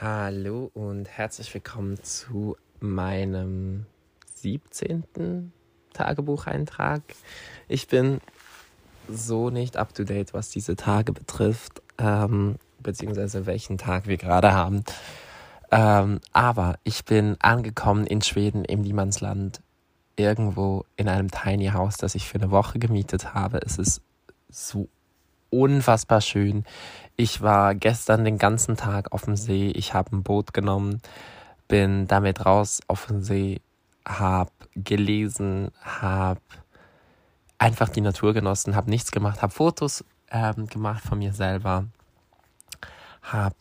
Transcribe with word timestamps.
Hallo 0.00 0.72
und 0.74 1.08
herzlich 1.08 1.54
willkommen 1.54 2.02
zu 2.02 2.56
meinem 2.80 3.86
17. 4.34 5.52
Tagebucheintrag. 5.92 7.02
Ich 7.68 7.86
bin 7.86 8.20
so 9.08 9.50
nicht 9.50 9.76
up 9.76 9.94
to 9.94 10.02
date, 10.02 10.34
was 10.34 10.50
diese 10.50 10.74
Tage 10.74 11.12
betrifft, 11.12 11.80
ähm, 11.98 12.56
beziehungsweise 12.80 13.46
welchen 13.46 13.78
Tag 13.78 14.08
wir 14.08 14.16
gerade 14.16 14.52
haben. 14.52 14.82
Ähm, 15.70 16.18
aber 16.32 16.80
ich 16.82 17.04
bin 17.04 17.36
angekommen 17.38 18.04
in 18.04 18.20
Schweden 18.20 18.64
im 18.64 18.80
Niemandsland, 18.80 19.60
irgendwo 20.16 20.86
in 20.96 21.08
einem 21.08 21.30
Tiny 21.30 21.68
House, 21.68 21.98
das 21.98 22.16
ich 22.16 22.28
für 22.28 22.38
eine 22.40 22.50
Woche 22.50 22.80
gemietet 22.80 23.32
habe. 23.32 23.58
Es 23.64 23.78
ist 23.78 24.02
so 24.50 24.88
unfassbar 25.60 26.20
schön. 26.20 26.64
Ich 27.16 27.42
war 27.42 27.74
gestern 27.74 28.24
den 28.24 28.38
ganzen 28.38 28.76
Tag 28.76 29.12
auf 29.12 29.24
dem 29.24 29.36
See. 29.36 29.68
Ich 29.68 29.94
habe 29.94 30.16
ein 30.16 30.22
Boot 30.22 30.52
genommen, 30.52 31.00
bin 31.68 32.06
damit 32.06 32.44
raus 32.44 32.80
auf 32.88 33.06
den 33.06 33.22
See, 33.22 33.60
habe 34.06 34.50
gelesen, 34.74 35.70
habe 35.82 36.40
einfach 37.58 37.88
die 37.88 38.00
Natur 38.00 38.34
genossen, 38.34 38.74
habe 38.74 38.90
nichts 38.90 39.12
gemacht, 39.12 39.42
habe 39.42 39.52
Fotos 39.52 40.04
ähm, 40.30 40.66
gemacht 40.66 41.04
von 41.04 41.18
mir 41.18 41.32
selber, 41.32 41.86
habe 43.22 43.56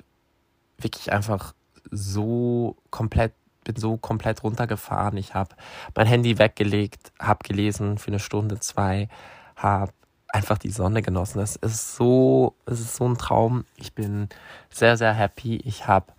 wirklich 0.78 1.12
einfach 1.12 1.54
so 1.92 2.76
komplett 2.90 3.34
bin 3.64 3.76
so 3.78 3.98
komplett 3.98 4.44
runtergefahren. 4.44 5.18
Ich 5.18 5.34
habe 5.34 5.56
mein 5.96 6.08
Handy 6.08 6.38
weggelegt, 6.38 7.14
habe 7.20 7.48
gelesen 7.48 7.98
für 7.98 8.10
eine 8.10 8.20
Stunde, 8.20 8.60
zwei, 8.60 9.08
habe 9.56 9.94
einfach 10.34 10.58
die 10.58 10.72
Sonne 10.72 11.02
genossen. 11.02 11.40
Es 11.40 11.56
ist 11.56 11.96
so, 11.96 12.56
es 12.66 12.80
ist 12.80 12.96
so 12.96 13.08
ein 13.08 13.18
Traum. 13.18 13.66
Ich 13.78 13.94
bin 13.94 14.28
sehr, 14.70 14.98
sehr 14.98 15.14
happy. 15.14 15.58
Ich 15.58 15.88
habe 15.88 16.12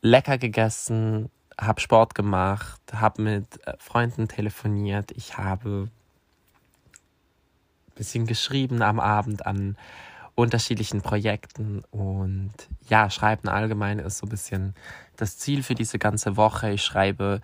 lecker 0.00 0.38
gegessen, 0.38 1.30
habe 1.60 1.80
Sport 1.80 2.14
gemacht, 2.14 2.80
habe 2.92 3.22
mit 3.22 3.66
äh, 3.66 3.74
Freunden 3.78 4.26
telefoniert. 4.26 5.12
Ich 5.12 5.36
habe 5.36 5.90
ein 7.88 7.94
bisschen 7.94 8.26
geschrieben 8.26 8.80
am 8.80 8.98
Abend 8.98 9.44
an 9.44 9.76
unterschiedlichen 10.34 11.02
Projekten 11.02 11.84
und 11.90 12.52
ja, 12.88 13.10
Schreiben 13.10 13.48
allgemein 13.48 13.98
ist 13.98 14.16
so 14.16 14.26
ein 14.26 14.30
bisschen 14.30 14.74
das 15.18 15.36
Ziel 15.36 15.62
für 15.62 15.74
diese 15.74 15.98
ganze 15.98 16.38
Woche. 16.38 16.70
Ich 16.70 16.82
schreibe 16.82 17.42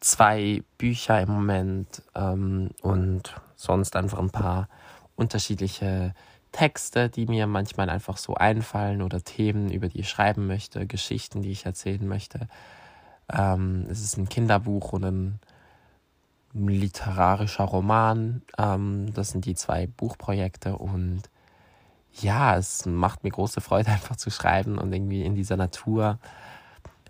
zwei 0.00 0.64
Bücher 0.76 1.20
im 1.20 1.30
Moment 1.30 2.02
ähm, 2.16 2.70
und 2.82 3.40
sonst 3.54 3.94
einfach 3.94 4.18
ein 4.18 4.30
paar 4.30 4.68
unterschiedliche 5.16 6.14
Texte, 6.52 7.08
die 7.08 7.26
mir 7.26 7.46
manchmal 7.46 7.90
einfach 7.90 8.16
so 8.16 8.34
einfallen 8.34 9.02
oder 9.02 9.22
Themen, 9.22 9.70
über 9.70 9.88
die 9.88 10.00
ich 10.00 10.08
schreiben 10.08 10.46
möchte, 10.46 10.86
Geschichten, 10.86 11.42
die 11.42 11.50
ich 11.50 11.66
erzählen 11.66 12.06
möchte. 12.06 12.48
Ähm, 13.32 13.86
es 13.90 14.02
ist 14.02 14.16
ein 14.16 14.28
Kinderbuch 14.28 14.92
und 14.92 15.04
ein 15.04 15.40
literarischer 16.54 17.64
Roman. 17.64 18.42
Ähm, 18.56 19.12
das 19.14 19.30
sind 19.30 19.46
die 19.46 19.54
zwei 19.54 19.86
Buchprojekte 19.88 20.76
und 20.76 21.22
ja, 22.20 22.56
es 22.56 22.86
macht 22.86 23.24
mir 23.24 23.30
große 23.30 23.60
Freude, 23.60 23.90
einfach 23.92 24.16
zu 24.16 24.30
schreiben 24.30 24.78
und 24.78 24.92
irgendwie 24.92 25.24
in 25.24 25.34
dieser 25.34 25.56
Natur 25.56 26.18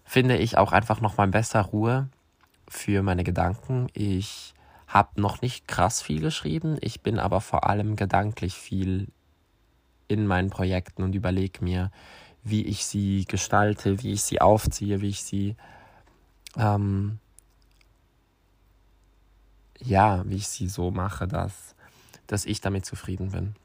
finde 0.04 0.36
ich 0.36 0.58
auch 0.58 0.72
einfach 0.72 1.00
nochmal 1.00 1.28
besser 1.28 1.60
Ruhe 1.60 2.08
für 2.68 3.02
meine 3.02 3.24
Gedanken. 3.24 3.88
Ich 3.92 4.53
habe 4.94 5.20
noch 5.20 5.42
nicht 5.42 5.66
krass 5.66 6.00
viel 6.00 6.20
geschrieben, 6.20 6.78
ich 6.80 7.02
bin 7.02 7.18
aber 7.18 7.40
vor 7.40 7.68
allem 7.68 7.96
gedanklich 7.96 8.54
viel 8.54 9.08
in 10.06 10.26
meinen 10.26 10.50
Projekten 10.50 11.02
und 11.02 11.14
überlege 11.14 11.64
mir, 11.64 11.90
wie 12.44 12.64
ich 12.64 12.86
sie 12.86 13.24
gestalte, 13.24 14.02
wie 14.02 14.12
ich 14.12 14.22
sie 14.22 14.40
aufziehe, 14.40 15.00
wie 15.00 15.08
ich 15.08 15.24
sie 15.24 15.56
ähm, 16.56 17.18
ja, 19.80 20.22
wie 20.26 20.36
ich 20.36 20.46
sie 20.48 20.68
so 20.68 20.92
mache, 20.92 21.26
dass, 21.26 21.74
dass 22.26 22.44
ich 22.44 22.60
damit 22.60 22.86
zufrieden 22.86 23.32
bin. 23.32 23.56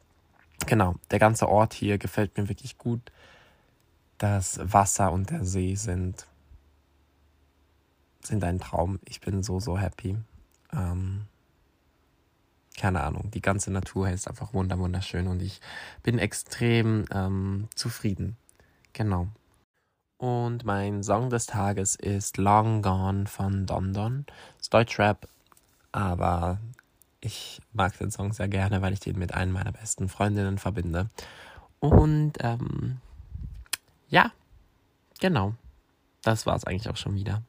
Genau, 0.66 0.96
der 1.12 1.20
ganze 1.20 1.48
Ort 1.48 1.74
hier 1.74 1.98
gefällt 1.98 2.38
mir 2.38 2.50
wirklich 2.50 2.78
gut. 2.78 3.12
Das 4.18 4.60
Wasser 4.62 5.12
und 5.12 5.30
der 5.30 5.46
See 5.46 5.76
sind, 5.76 6.26
sind 8.22 8.44
ein 8.44 8.60
Traum. 8.60 9.00
Ich 9.06 9.22
bin 9.22 9.44
so, 9.44 9.60
so 9.60 9.78
happy. 9.78 10.18
Ähm, 10.74 11.26
keine 12.78 13.02
Ahnung, 13.04 13.30
die 13.32 13.42
ganze 13.42 13.72
Natur 13.72 14.10
ist 14.10 14.28
einfach 14.28 14.54
wunderschön 14.54 15.28
und 15.28 15.42
ich 15.42 15.60
bin 16.02 16.18
extrem 16.18 17.06
ähm, 17.12 17.68
zufrieden. 17.76 18.38
Genau. 18.94 19.28
Und 20.18 20.66
mein 20.66 21.04
Song 21.04 21.30
des 21.30 21.46
Tages 21.46 21.96
ist 21.96 22.38
Long 22.38 22.82
Gone 22.82 23.26
von 23.26 23.66
Don 23.66 23.94
Don. 23.94 24.26
ist 24.60 24.74
Deutschrap, 24.74 25.28
aber 25.92 26.60
ich 27.22 27.62
mag 27.74 27.98
den 27.98 28.12
Song 28.12 28.34
sehr 28.34 28.48
gerne, 28.48 28.82
weil 28.82 28.94
ich 28.94 29.00
den 29.00 29.20
mit 29.20 29.34
einer 29.34 29.52
meiner 29.52 29.72
besten 29.72 30.10
Freundinnen 30.10 30.58
verbinde. 30.58 31.10
Und 31.80 32.34
ähm, 32.40 33.00
ja, 34.10 34.32
genau. 35.20 35.54
Das 36.22 36.46
war 36.46 36.56
es 36.56 36.66
eigentlich 36.66 36.90
auch 36.90 36.98
schon 36.98 37.16
wieder. 37.16 37.42